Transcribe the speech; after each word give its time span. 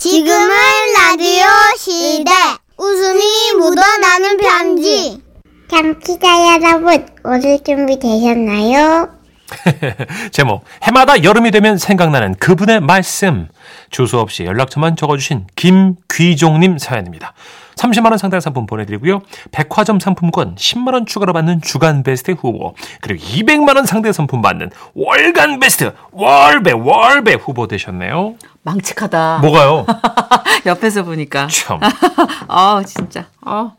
지금은 0.00 0.48
라디오 0.96 1.44
시대. 1.76 2.30
웃음이 2.78 3.22
묻어나는 3.58 4.38
편지. 4.38 5.22
청취자 5.68 6.54
여러분, 6.54 7.06
오늘 7.22 7.62
준비 7.62 7.98
되셨나요? 7.98 9.10
제목 10.32 10.64
해마다 10.84 11.22
여름이 11.22 11.50
되면 11.50 11.76
생각나는 11.76 12.34
그분의 12.36 12.80
말씀 12.80 13.48
주소 13.90 14.20
없이 14.20 14.44
연락처만 14.44 14.96
적어주신 14.96 15.46
김귀종님 15.54 16.78
사연입니다. 16.78 17.34
30만 17.76 18.10
원 18.10 18.18
상당 18.18 18.40
상품 18.40 18.66
보내드리고요. 18.66 19.20
백화점 19.52 20.00
상품권 20.00 20.54
10만 20.54 20.94
원 20.94 21.06
추가로 21.06 21.32
받는 21.32 21.62
주간 21.62 22.02
베스트 22.02 22.30
후보 22.30 22.74
그리고 23.00 23.22
200만 23.22 23.76
원 23.76 23.86
상대 23.86 24.12
상품 24.12 24.42
받는 24.42 24.70
월간 24.94 25.60
베스트 25.60 25.92
월배 26.12 26.72
월배 26.72 27.34
후보 27.34 27.66
되셨네요. 27.66 28.36
망측하다. 28.62 29.38
뭐가요? 29.42 29.86
옆에서 30.66 31.02
보니까. 31.02 31.48
참. 31.48 31.80
아 32.48 32.82
진짜. 32.86 33.26
어. 33.44 33.72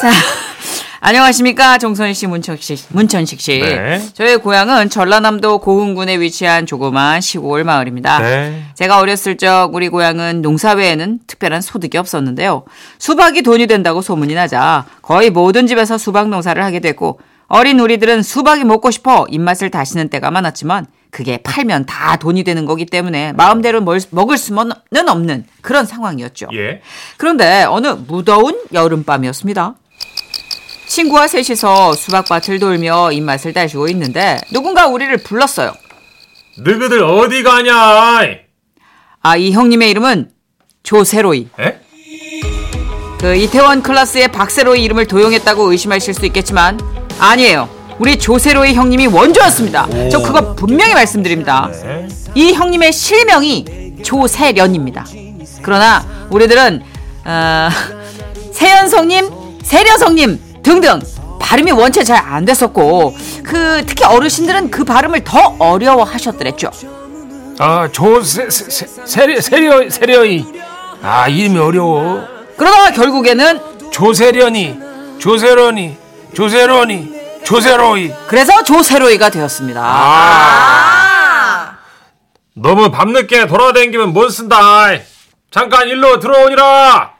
자. 0.00 0.10
안녕하십니까 1.00 1.78
정선희 1.78 2.12
씨, 2.12 2.26
문천식, 2.26 2.86
문천식 2.88 3.40
씨. 3.40 3.60
네. 3.60 4.02
저의 4.14 4.38
고향은 4.38 4.90
전라남도 4.90 5.58
고흥군에 5.58 6.18
위치한 6.18 6.66
조그만 6.66 7.20
시골 7.20 7.62
마을입니다. 7.62 8.18
네. 8.18 8.64
제가 8.74 8.98
어렸을 8.98 9.36
적 9.36 9.70
우리 9.74 9.88
고향은 9.88 10.42
농사 10.42 10.72
외에는 10.72 11.20
특별한 11.28 11.60
소득이 11.60 11.98
없었는데요. 11.98 12.64
수박이 12.98 13.42
돈이 13.42 13.68
된다고 13.68 14.02
소문이 14.02 14.34
나자 14.34 14.86
거의 15.00 15.30
모든 15.30 15.68
집에서 15.68 15.98
수박 15.98 16.28
농사를 16.30 16.62
하게 16.62 16.80
됐고 16.80 17.20
어린 17.46 17.78
우리들은 17.78 18.22
수박이 18.22 18.64
먹고 18.64 18.90
싶어 18.90 19.24
입맛을 19.30 19.70
다시는 19.70 20.08
때가 20.08 20.32
많았지만 20.32 20.86
그게 21.10 21.38
팔면 21.38 21.86
다 21.86 22.16
돈이 22.16 22.44
되는 22.44 22.66
거기 22.66 22.84
때문에 22.86 23.32
마음대로 23.32 23.80
뭘- 23.80 24.00
먹을 24.10 24.36
수는 24.36 24.70
없는 25.08 25.46
그런 25.62 25.86
상황이었죠. 25.86 26.48
예. 26.54 26.82
그런데 27.16 27.64
어느 27.68 27.86
무더운 27.88 28.60
여름밤이었습니다. 28.72 29.74
친구와 30.86 31.28
셋이서 31.28 31.92
수박밭을 31.94 32.58
돌며 32.58 33.12
입맛을 33.12 33.52
다시고 33.52 33.88
있는데 33.88 34.38
누군가 34.52 34.86
우리를 34.86 35.14
불렀어요. 35.18 35.74
너희들 36.58 37.02
어디 37.04 37.42
가냐? 37.42 37.74
아, 39.20 39.36
이 39.36 39.52
형님의 39.52 39.90
이름은 39.90 40.30
조세로이. 40.82 41.48
에? 41.60 41.80
그 43.20 43.34
이태원 43.34 43.82
클라스의 43.82 44.28
박세로이 44.28 44.82
이름을 44.84 45.06
도용했다고 45.06 45.70
의심하실 45.72 46.14
수 46.14 46.24
있겠지만 46.26 46.78
아니에요. 47.18 47.68
우리 47.98 48.18
조세로이 48.18 48.74
형님이 48.74 49.06
원조였습니다. 49.08 49.88
저 50.10 50.20
그거 50.22 50.54
분명히 50.54 50.94
말씀드립니다. 50.94 51.70
네. 51.82 52.06
이 52.34 52.52
형님의 52.52 52.92
실명이 52.92 53.96
조세련입니다. 54.02 55.04
그러나 55.62 56.06
우리들은 56.30 56.82
어, 57.24 57.68
세연성님, 58.52 59.28
세려성님 59.62 60.40
등등 60.62 61.00
발음이 61.40 61.72
원체 61.72 62.04
잘 62.04 62.18
안 62.18 62.44
됐었고 62.44 63.16
그 63.42 63.82
특히 63.86 64.04
어르신들은 64.04 64.70
그 64.70 64.84
발음을 64.84 65.24
더 65.24 65.56
어려워하셨더랬죠. 65.58 66.70
아, 67.58 67.88
조세 67.90 68.48
세, 68.50 68.86
세려 69.04 69.40
세려 69.40 69.90
세려이. 69.90 70.44
아, 71.02 71.26
이름이 71.28 71.58
어려워. 71.58 72.22
그러다가 72.56 72.90
결국에는 72.92 73.60
조세련이, 73.90 74.78
조세련이, 75.18 75.96
조세련이, 76.34 77.17
조세로이. 77.48 78.12
그래서 78.26 78.62
조세로이가 78.62 79.30
되었습니다. 79.30 79.80
너무 82.54 82.90
밤늦게 82.90 83.46
돌아다니면 83.46 84.12
못 84.12 84.28
쓴다. 84.28 84.58
잠깐 85.50 85.88
일로 85.88 86.18
들어오니라. 86.20 87.12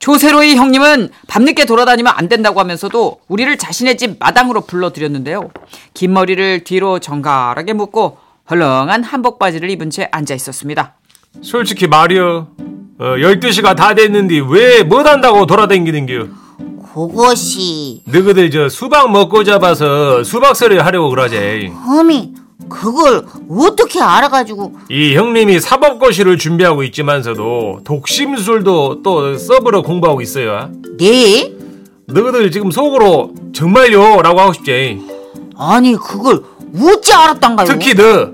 조세로이 0.00 0.56
형님은 0.56 1.10
밤늦게 1.28 1.66
돌아다니면 1.66 2.12
안 2.16 2.28
된다고 2.28 2.58
하면서도 2.58 3.20
우리를 3.28 3.56
자신의 3.58 3.96
집 3.96 4.18
마당으로 4.18 4.62
불러들였는데요. 4.62 5.50
긴 5.94 6.12
머리를 6.14 6.64
뒤로 6.64 6.98
정갈하게 6.98 7.72
묶고 7.74 8.18
헐렁한 8.50 9.04
한복 9.04 9.38
바지를 9.38 9.70
입은 9.70 9.90
채 9.90 10.08
앉아 10.10 10.34
있었습니다. 10.34 10.94
솔직히 11.42 11.86
말이여. 11.86 12.48
어, 12.98 13.04
12시가 13.04 13.76
다 13.76 13.94
됐는데 13.94 14.40
왜 14.48 14.82
못 14.82 15.06
한다고 15.06 15.46
돌아다니는겨? 15.46 16.26
그것이 16.96 18.00
너희들 18.06 18.50
저 18.50 18.70
수박 18.70 19.12
먹고 19.12 19.44
잡아서 19.44 20.24
수박서리 20.24 20.78
하려고 20.78 21.10
그러지. 21.10 21.70
어미 21.86 22.32
그걸 22.70 23.26
어떻게 23.50 24.00
알아가지고 24.00 24.72
이 24.88 25.14
형님이 25.14 25.60
사법고시를 25.60 26.38
준비하고 26.38 26.82
있지만서도 26.84 27.80
독심술도 27.84 29.02
또 29.02 29.36
서브로 29.36 29.82
공부하고 29.82 30.22
있어요. 30.22 30.70
네? 30.96 31.52
너희들 32.06 32.50
지금 32.50 32.70
속으로 32.70 33.34
정말요? 33.54 34.22
라고 34.22 34.40
하고 34.40 34.54
싶지. 34.54 35.02
아니 35.58 35.94
그걸 35.96 36.42
어찌 36.80 37.12
알았단가요? 37.12 37.66
특히 37.66 37.94
너. 37.94 38.30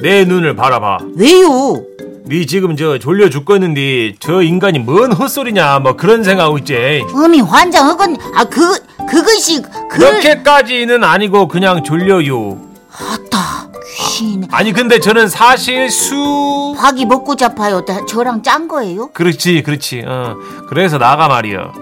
내 0.00 0.24
눈을 0.24 0.56
바라봐. 0.56 0.98
왜요? 1.14 1.84
네 2.28 2.44
지금 2.44 2.76
저 2.76 2.98
졸려 2.98 3.30
죽겠는데 3.30 4.14
저 4.18 4.42
인간이 4.42 4.80
뭔 4.80 5.12
헛소리냐 5.12 5.78
뭐 5.78 5.94
그런 5.96 6.24
생각하고 6.24 6.58
있지. 6.58 7.04
어미 7.14 7.40
환장 7.40 7.88
흑은 7.90 8.16
아그 8.34 9.06
그것이 9.08 9.62
그 9.62 9.88
그렇게까지는 9.98 11.04
아니고 11.04 11.46
그냥 11.46 11.84
졸려요. 11.84 12.58
아따 12.90 13.68
귀신 13.96 14.44
아니 14.50 14.72
근데 14.72 14.98
저는 14.98 15.28
사실 15.28 15.88
수 15.90 16.74
화기 16.76 17.04
먹고 17.06 17.36
잡아요 17.36 17.84
다 17.84 18.04
저랑 18.06 18.42
짠 18.42 18.66
거예요? 18.66 19.08
그렇지 19.12 19.62
그렇지 19.62 20.02
어 20.06 20.36
그래서 20.68 20.98
나가 20.98 21.28
말이여 21.28 21.72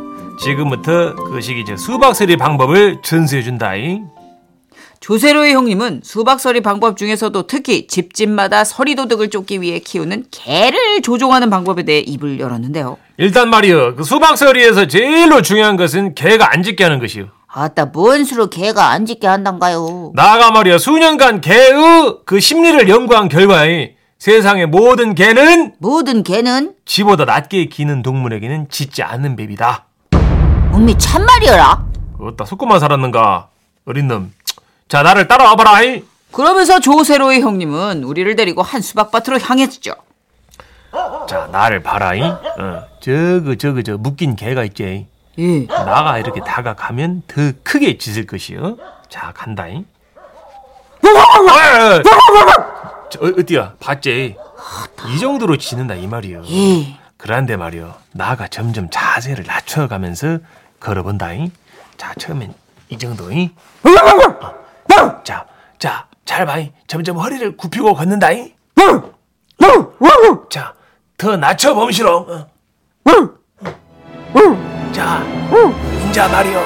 지금부터 0.40 1.14
그 1.14 1.40
시기 1.40 1.64
저 1.66 1.76
수박서리 1.76 2.36
방법을 2.36 2.98
전수해 3.02 3.42
준다잉 3.42 4.06
조세로이 5.04 5.52
형님은 5.52 6.00
수박서리 6.02 6.62
방법 6.62 6.96
중에서도 6.96 7.46
특히 7.46 7.86
집집마다 7.86 8.64
서리 8.64 8.94
도둑을 8.94 9.28
쫓기 9.28 9.60
위해 9.60 9.78
키우는 9.78 10.24
개를 10.30 11.02
조종하는 11.02 11.50
방법에 11.50 11.82
대해 11.82 12.00
입을 12.00 12.40
열었는데요. 12.40 12.96
일단 13.18 13.50
말이여 13.50 13.96
그 13.96 14.02
수박서리에서 14.02 14.86
제일로 14.86 15.42
중요한 15.42 15.76
것은 15.76 16.14
개가 16.14 16.54
안 16.54 16.62
짖게 16.62 16.82
하는 16.84 17.00
것이요 17.00 17.26
아따 17.48 17.90
뭔 17.92 18.24
수로 18.24 18.48
개가 18.48 18.92
안 18.92 19.04
짖게 19.04 19.26
한단가요? 19.26 20.12
나가 20.14 20.50
말이여 20.50 20.78
수년간 20.78 21.42
개의 21.42 22.20
그 22.24 22.40
심리를 22.40 22.88
연구한 22.88 23.28
결과에 23.28 23.96
세상의 24.18 24.68
모든 24.68 25.14
개는 25.14 25.74
모든 25.80 26.22
개는 26.22 26.76
지보다 26.86 27.26
낮게 27.26 27.66
기는 27.66 28.02
동물에게는 28.02 28.70
짖지 28.70 29.02
않는 29.02 29.36
법이다 29.36 29.84
어미 30.72 30.96
참말이여라? 30.96 31.84
어따 32.20 32.46
속고만 32.46 32.80
살았는가 32.80 33.48
어린 33.84 34.08
놈 34.08 34.32
자 34.88 35.02
나를 35.02 35.28
따라와 35.28 35.56
봐라 35.56 35.82
이. 35.82 36.04
그러면서 36.32 36.80
조세로이 36.80 37.40
형님은 37.40 38.02
우리를 38.04 38.34
데리고 38.36 38.62
한 38.62 38.80
수박밭으로 38.80 39.38
향했죠. 39.40 39.94
자 41.28 41.48
나를 41.50 41.82
봐라 41.82 42.14
이. 42.14 42.22
어, 42.22 42.86
저그 43.00 43.56
저그 43.58 43.82
저 43.82 43.96
묶인 43.96 44.36
개가 44.36 44.64
있지 44.64 45.06
예. 45.38 45.66
나가 45.66 46.18
이렇게 46.18 46.40
다가가면 46.40 47.22
더 47.26 47.52
크게 47.62 47.98
짖을 47.98 48.26
것이요. 48.26 48.76
자, 49.08 49.32
간다잉. 49.34 49.84
저, 53.10 53.18
어, 53.20 53.32
어디야? 53.38 53.74
봤지? 53.80 54.36
이 55.08 55.18
정도로 55.18 55.56
짖는다 55.56 55.94
이 55.94 56.06
말이요. 56.06 56.42
예. 56.46 56.98
그런데 57.16 57.56
말이요. 57.56 57.94
나가 58.12 58.48
점점 58.48 58.88
자세를 58.90 59.44
낮춰가면서 59.44 60.38
걸어본다잉. 60.80 61.50
자, 61.96 62.14
처음엔 62.14 62.54
이 62.88 62.98
정도잉. 62.98 63.50
어. 63.84 64.63
자, 65.24 65.46
자, 65.78 66.06
잘 66.24 66.46
봐잉. 66.46 66.72
점점 66.86 67.18
허리를 67.18 67.56
굽히고 67.56 67.94
걷는다잉. 67.94 68.52
자, 70.50 70.74
더 71.16 71.36
낮춰 71.36 71.74
봄시롱. 71.74 72.26
어. 72.28 72.46
자, 74.92 75.22
인자 76.04 76.28
말이요. 76.28 76.60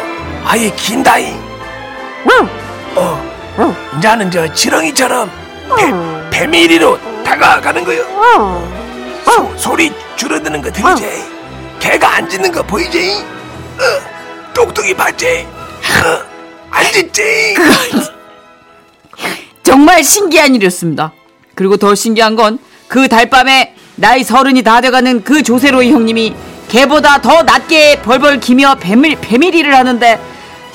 아예 0.44 0.70
긴다잉. 0.70 1.34
어, 2.96 3.74
인자는 3.94 4.30
저 4.30 4.52
지렁이처럼 4.52 5.30
배, 6.30 6.38
배밀이로 6.38 6.98
다가가는 7.24 7.84
거요. 7.84 8.02
소, 9.24 9.56
소리 9.56 9.92
줄어드는 10.16 10.62
거 10.62 10.70
들리지? 10.70 11.24
개가 11.80 12.16
안 12.16 12.28
짖는 12.28 12.50
거 12.52 12.62
보이지? 12.62 13.24
어, 13.78 14.52
똑똑히 14.54 14.94
봤지? 14.94 15.46
어, 16.04 16.24
안 16.70 16.84
짖지? 16.92 17.54
정말 19.68 20.02
신기한 20.02 20.54
일이었습니다. 20.54 21.12
그리고 21.54 21.76
더 21.76 21.94
신기한 21.94 22.36
건 22.36 22.58
그 22.88 23.06
달밤에 23.06 23.74
나이 23.96 24.24
서른이 24.24 24.62
다 24.62 24.80
돼가는 24.80 25.22
그 25.22 25.42
조세로이 25.42 25.92
형님이 25.92 26.34
개보다 26.68 27.20
더 27.20 27.42
낮게 27.42 28.00
벌벌 28.00 28.40
기며 28.40 28.76
배밀, 28.76 29.20
배밀이를 29.20 29.74
하는데 29.76 30.18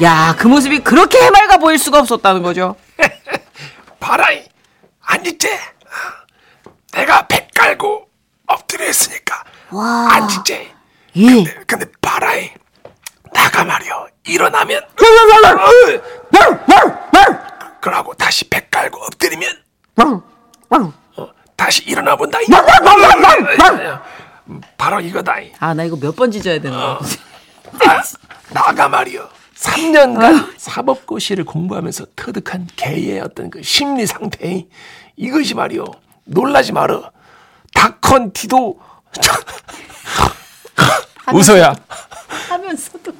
야 0.03 0.35
그 0.37 0.45
모습이 0.47 0.79
그렇게 0.81 1.17
해맑아 1.19 1.57
보일 1.57 1.79
수가 1.79 1.97
없었다는 1.99 2.43
거죠. 2.43 2.75
봐라이, 3.99 4.43
안 5.01 5.23
짖지? 5.23 5.49
내가 6.91 7.25
배 7.25 7.47
깔고 7.55 8.07
엎드려 8.45 8.87
있으니까 8.87 9.43
와. 9.71 10.07
아 10.11 10.27
진짜. 10.27 10.53
예. 11.15 11.43
근데 11.65 11.87
봐라이. 11.99 12.51
나가 13.33 13.63
말이여. 13.63 14.07
일어나면 14.27 14.81
그러고 17.83 18.13
다시 18.13 18.45
배 18.49 18.65
깔고 18.71 18.97
엎드리면 19.03 19.51
어, 21.17 21.27
다시 21.57 21.83
일어나 21.83 22.15
본다. 22.15 22.39
바로 24.77 25.01
이거다. 25.01 25.35
아, 25.59 25.73
나 25.73 25.83
이거 25.83 25.97
몇 25.97 26.15
번 26.15 26.31
짖어야 26.31 26.59
되나? 26.61 26.97
아, 27.85 28.01
나가 28.51 28.87
말이여. 28.87 29.27
3년간 29.57 30.53
사법고시를 30.57 31.43
공부하면서 31.43 32.05
터득한 32.15 32.67
개의 32.77 33.19
어떤 33.19 33.49
그 33.49 33.61
심리 33.61 34.05
상태 34.07 34.65
이것이 35.17 35.53
말이여 35.53 35.85
놀라지 36.25 36.71
말어 36.71 37.11
닥컨티도 37.73 38.79
웃어야 41.33 41.75
하면서도. 42.49 43.11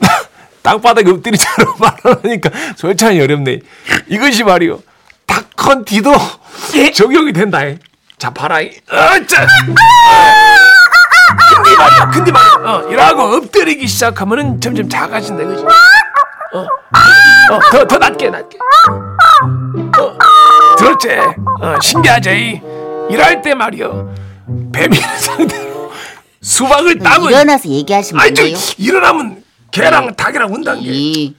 땅바닥에 0.63 1.12
엎드리처럼 1.12 1.75
말하니까 1.80 2.50
솔찬히 2.75 3.21
어렵네 3.21 3.60
이것이 4.07 4.44
말이여 4.44 4.80
닥컨티도 5.27 6.12
적용이 6.94 7.33
된다 7.33 7.60
자 8.18 8.30
봐라 8.30 8.57
어짜 8.57 9.45
근데 11.56 11.75
말이야 11.77 12.10
근데 12.12 12.31
말이야 12.31 12.71
어, 12.71 12.89
이러고 12.89 13.21
엎드리기 13.38 13.86
시작하면은 13.88 14.60
점점 14.62 14.89
작아진다 14.89 15.44
이거지 15.44 15.63
어, 16.54 16.60
어, 17.51 17.60
더, 17.71 17.86
더 17.88 17.98
낮게, 17.98 18.30
낮게. 18.30 18.57
어, 20.00 20.18
들었지? 20.77 21.10
어, 21.62 21.80
신기하지? 21.81 22.62
일할 23.10 23.42
때 23.42 23.56
말이요. 23.56 24.13
뱀이 24.71 24.95
상대로 25.18 25.92
수박을 26.42 27.00
따면. 27.00 27.31
일어나서 27.31 27.68
얘기하시면 27.69 28.21
아니, 28.21 28.30
안 28.30 28.36
저, 28.36 28.44
돼요? 28.44 28.57
일어나면 28.77 29.43
개랑 29.74 30.16
닭이랑 30.16 30.54
운단 30.54 30.81
게. 30.81 31.25
예. 31.25 31.34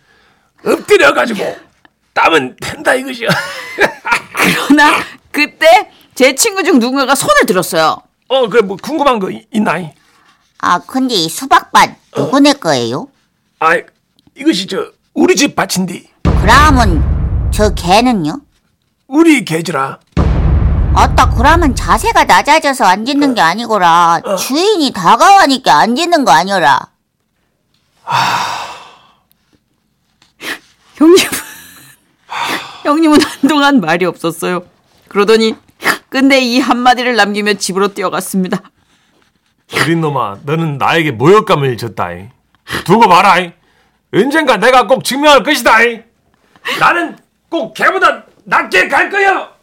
엎드려가지고 0.66 1.56
따면 2.12 2.56
된다 2.60 2.92
이것이야. 2.94 3.28
그러나 4.34 4.92
그때 5.30 5.90
제 6.14 6.34
친구 6.34 6.62
중 6.64 6.78
누군가가 6.78 7.14
손을 7.14 7.46
들었어요. 7.46 7.98
어, 8.28 8.48
그래, 8.48 8.62
뭐 8.62 8.76
궁금한 8.80 9.18
거 9.18 9.30
있- 9.30 9.46
있나? 9.52 9.74
아, 10.58 10.78
근데 10.80 11.14
이 11.14 11.28
수박밭 11.28 11.90
누구네 12.16 12.54
거예요? 12.54 13.08
아, 13.60 13.76
이것이 14.36 14.66
저, 14.66 14.86
우리 15.12 15.36
집 15.36 15.54
밭인데. 15.54 16.04
그러면 16.40 17.50
저 17.52 17.72
개는요? 17.74 18.40
우리 19.06 19.44
개지라. 19.44 20.00
아따, 20.96 21.30
그러면 21.30 21.74
자세가 21.74 22.24
낮아져서 22.24 22.84
안 22.84 23.04
짖는 23.04 23.34
게 23.34 23.40
아니고라. 23.40 24.20
주인이 24.38 24.92
다가가니까 24.92 25.76
안 25.78 25.94
짖는 25.96 26.24
거 26.24 26.32
아니오라. 26.32 26.80
형님, 30.96 31.16
형님은 32.84 33.18
한동안 33.22 33.80
말이 33.80 34.04
없었어요. 34.04 34.64
그러더니 35.08 35.54
끝내 36.08 36.38
이 36.38 36.60
한마디를 36.60 37.16
남기며 37.16 37.54
집으로 37.54 37.88
뛰어갔습니다. 37.94 38.60
어린 39.74 40.00
놈아, 40.00 40.38
너는 40.44 40.78
나에게 40.78 41.10
모욕감을 41.12 41.76
줬다. 41.76 42.10
두고 42.84 43.08
봐라. 43.08 43.36
언젠가 44.12 44.56
내가 44.56 44.86
꼭 44.86 45.02
증명할 45.04 45.42
것이다. 45.42 45.72
나는 46.78 47.16
꼭 47.48 47.74
걔보다 47.74 48.24
낮게 48.44 48.88
갈 48.88 49.10
거야. 49.10 49.53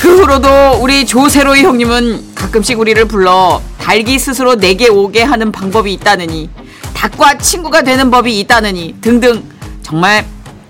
그 0.00 0.20
후로도 0.20 0.78
우리 0.80 1.06
조세로이 1.06 1.62
형님은 1.62 2.34
가끔씩 2.34 2.78
우리를 2.78 3.02
불러 3.06 3.60
닭이 3.78 4.18
스스로 4.18 4.56
내게 4.56 4.88
오게 4.88 5.22
하는 5.22 5.50
방법이 5.50 5.92
있다느니 5.94 6.50
닭과 6.94 7.38
친구가 7.38 7.82
되는 7.82 8.10
법이 8.10 8.38
있다느니 8.40 8.96
등등 9.00 9.42
정말 9.82 10.24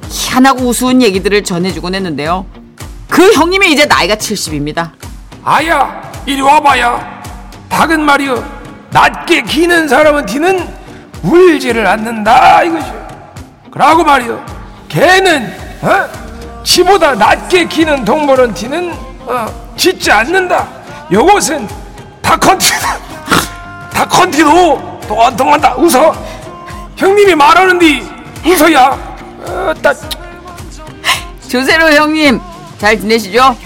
희한하고 0.08 0.61
우스운 0.69 1.02
얘기들을 1.02 1.43
전해주곤 1.44 1.94
했는데요. 1.94 2.46
그 3.08 3.32
형님이 3.32 3.73
이제 3.73 3.87
나이가 3.87 4.14
70입니다. 4.17 4.90
아야, 5.44 6.02
이리 6.26 6.40
와봐야. 6.40 7.23
닭은 7.69 8.05
말이여, 8.05 8.44
낮게 8.90 9.43
기는 9.43 9.88
사람은 9.88 10.26
뒤는 10.26 10.69
울지를 11.23 11.87
않는다 11.87 12.62
이것이. 12.64 12.87
그러고 13.70 14.05
말이여, 14.05 14.44
개는 14.88 15.52
어? 15.82 16.62
지보다 16.64 17.14
낮게 17.14 17.67
기는 17.69 18.05
동물은 18.05 18.55
뒤는 18.55 18.93
어, 19.26 19.46
짖지 19.76 20.11
않는다. 20.11 20.67
요것은 21.12 21.69
닭컨티, 22.23 22.73
닭컨티도 23.93 25.00
또한통한다. 25.08 25.75
웃어. 25.76 26.14
형님이 26.96 27.34
말하는데 27.34 28.02
웃어야. 28.44 28.99
어, 29.40 29.75
따, 29.82 29.93
조세로 31.49 31.93
형님 31.93 32.40
잘 32.78 32.99
지내시죠? 32.99 33.56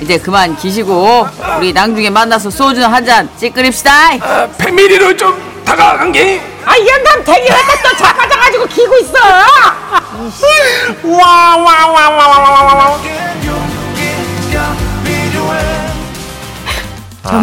이제 0.00 0.18
그만 0.18 0.56
기시고 0.56 1.26
우리 1.58 1.72
나중에 1.72 2.10
만나서 2.10 2.50
소주 2.50 2.84
한 2.84 3.04
잔 3.04 3.28
찌끄립시다. 3.38 4.14
어, 4.20 4.48
패밀리로 4.58 5.16
좀 5.16 5.62
다가간 5.64 6.12
게. 6.12 6.40
아, 6.64 6.76
이 6.76 6.86
양반 6.88 7.24
되게 7.24 7.42
왜또 7.42 7.96
작아져가지고 7.98 8.66
기고 8.66 8.96
있어? 8.98 9.12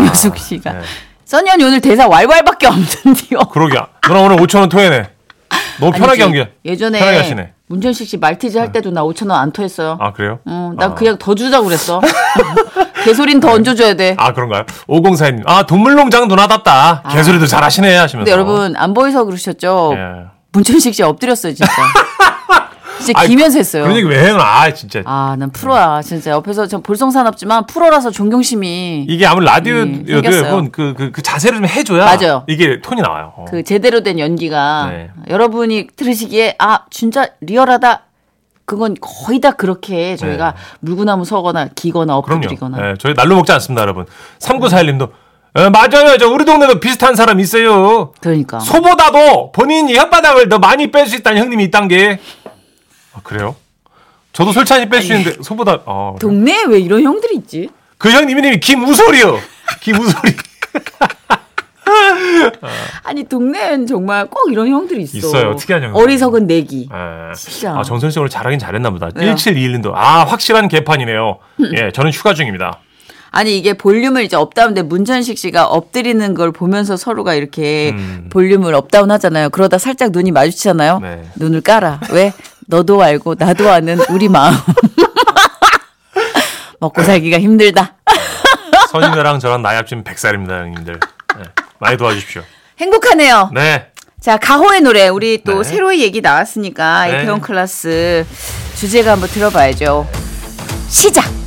정효숙 0.10 0.38
씨가 0.38 0.74
네. 0.74 0.80
써니 1.26 1.52
오늘 1.64 1.80
대사 1.82 2.08
왈왈밖에 2.08 2.68
없는데요. 2.68 3.40
그러게야. 3.52 3.88
누나 4.04 4.22
오늘 4.22 4.38
5천 4.38 4.60
원 4.62 4.70
토해내. 4.70 5.10
너무 5.80 5.92
편하게 5.92 6.24
한 6.24 6.32
게. 6.34 6.52
예전에 6.66 7.00
편하게 7.00 7.18
하시네. 7.18 7.54
문천식 7.68 8.08
씨 8.08 8.18
말티즈 8.18 8.58
할 8.58 8.72
때도 8.72 8.90
나 8.92 9.04
5천 9.04 9.30
원 9.30 9.40
안 9.40 9.52
토했어요. 9.52 9.98
아 10.02 10.12
그래요? 10.12 10.40
어, 10.46 10.72
난 10.76 10.92
아. 10.92 10.96
그냥 10.96 11.18
더 11.20 11.36
주자고 11.36 11.66
그랬어. 11.66 12.02
개소린 13.06 13.40
더 13.40 13.52
얹어줘야 13.52 13.94
돼. 13.94 14.16
아 14.18 14.34
그런가요? 14.34 14.64
5042님. 14.88 15.44
아 15.46 15.64
동물농장 15.64 16.28
누나답다. 16.28 17.04
개소리도 17.12 17.46
잘하시네 17.46 17.96
하시면서. 17.96 18.18
근데 18.26 18.32
여러분 18.32 18.76
안 18.76 18.94
보이서 18.96 19.24
그러셨죠? 19.24 19.94
예. 19.96 20.26
문천식 20.52 20.96
씨 20.96 21.04
엎드렸어요 21.04 21.54
진짜. 21.54 21.72
진짜 23.00 23.26
기면서 23.26 23.58
했어요. 23.58 23.84
그런 23.84 23.96
얘기 23.98 24.08
왜 24.08 24.24
해요? 24.26 24.38
아 24.40 24.72
진짜. 24.74 25.02
아, 25.06 25.36
난 25.40 25.50
프로야. 25.52 26.02
진짜 26.02 26.32
옆에서 26.32 26.68
전 26.68 26.82
볼성사납지만 26.84 27.66
프로라서 27.68 28.12
존경심이 28.12 29.06
이게 29.08 29.26
아무리 29.26 29.46
라디오여도 29.46 29.90
음, 29.90 30.06
생겼어요. 30.06 30.68
그, 30.72 30.94
그, 30.98 31.12
그 31.12 31.22
자세를 31.22 31.58
좀 31.60 31.66
해줘야 31.68 32.06
맞아요. 32.06 32.44
이게 32.48 32.82
톤이 32.82 33.02
나와요. 33.02 33.34
어. 33.38 33.46
그 33.50 33.64
제대로 33.64 34.02
된 34.04 34.20
연기가 34.20 34.90
네. 34.92 35.10
여러분이 35.30 35.88
들으시기에 35.96 36.56
아 36.60 36.80
진짜 36.90 37.28
리얼하다. 37.42 38.02
그건 38.66 38.96
거의 39.02 39.40
다 39.42 39.52
그렇게 39.52 40.16
저희가 40.16 40.54
물구나무 40.82 41.26
서거나 41.26 41.70
기거나. 41.74 42.16
엎드리거나 42.18 42.90
예, 42.92 42.94
저희 43.00 43.16
날로 43.16 43.36
먹지 43.36 43.52
않습니다, 43.54 43.82
여러분. 43.82 44.06
3941님도 44.40 45.10
어, 45.56 45.70
맞아요. 45.72 46.16
저 46.20 46.30
우리 46.30 46.46
동네도 46.46 46.80
비슷한 46.80 47.16
사람 47.16 47.40
있어요. 47.40 48.12
그러니까 48.22 48.60
소보다도 48.60 49.52
본인이 49.52 49.94
혓바닥을 49.96 50.48
더 50.50 50.60
많이 50.60 50.92
뺄 50.92 51.08
수 51.08 51.16
있다는 51.16 51.42
형님이 51.42 51.64
있단 51.66 51.88
게. 51.88 52.20
아, 53.20 53.22
그래요? 53.24 53.56
저도 54.32 54.52
솔찬히 54.54 54.88
뺄수 54.88 55.14
있는데 55.14 55.38
소보다 55.44 55.80
어, 55.86 56.16
그래요? 56.18 56.32
동네에 56.32 56.64
왜 56.70 56.80
이런 56.80 57.04
형들이 57.04 57.36
있지? 57.38 57.70
그 57.98 58.10
형님 58.12 58.38
이름이 58.40 58.60
김우솔이요. 58.60 59.40
김우솔이. 59.82 60.34
아니 63.04 63.24
동네엔 63.24 63.88
정말 63.88 64.28
꼭 64.28 64.52
이런 64.52 64.68
형들이 64.68 65.04
있어. 65.04 65.18
있어요. 65.18 65.56
특이한 65.56 65.84
형들. 65.84 66.02
어리석은 66.02 66.48
내기. 66.48 66.88
예. 66.92 67.34
진짜. 67.36 67.78
아, 67.78 67.84
정선 67.84 68.12
씨 68.12 68.20
오늘 68.20 68.30
잘하긴 68.30 68.60
잘했나 68.60 68.90
보다. 68.92 69.10
왜요? 69.16 69.34
1721님도 69.36 69.92
아, 69.96 70.24
확실한 70.26 70.68
개판이네요. 70.68 71.38
예, 71.76 71.92
저는 71.92 72.12
휴가 72.12 72.34
중입니다. 72.34 72.80
아니 73.32 73.58
이게 73.58 73.74
볼륨을 73.74 74.24
이제 74.24 74.36
up 74.36 74.47
down데 74.47 74.82
문천식 74.82 75.38
씨가 75.38 75.66
엎드리는 75.66 76.34
걸 76.34 76.52
보면서 76.52 76.98
서로가 76.98 77.36
이렇게 77.36 77.92
음. 77.94 78.28
볼륨을 78.32 78.74
up 78.74 78.86
down 78.86 79.12
하잖아요. 79.12 79.50
그러다 79.50 79.78
살짝 79.78 80.12
눈이 80.12 80.32
마주치잖아요. 80.32 81.00
네. 81.00 81.24
눈을 81.36 81.62
깔아. 81.62 82.00
왜? 82.12 82.34
너도 82.70 83.02
알고 83.02 83.36
나도 83.38 83.72
아는 83.72 84.00
우리 84.10 84.30
마음. 84.30 84.56
먹고 86.80 87.04
살기가 87.04 87.40
힘들다. 87.40 87.96
선임이랑 88.92 89.40
저랑 89.40 89.62
나이 89.62 89.76
합치면 89.76 90.04
100살입니다, 90.04 90.62
형님들. 90.62 91.00
예, 91.40 91.44
많이 91.80 91.98
도와주십시오. 91.98 92.44
행복하네요. 92.80 93.50
네. 93.54 93.88
자 94.22 94.38
가호의 94.38 94.82
노래 94.82 95.08
우리 95.08 95.44
또 95.44 95.64
네. 95.64 95.64
새로이 95.64 96.02
얘기 96.02 96.22
나왔으니까 96.22 97.08
네. 97.08 97.24
이태원 97.24 97.42
클라스 97.42 98.26
주제가 98.76 99.14
한번 99.14 99.30
들어봐야죠. 99.30 100.08
시작. 100.90 101.39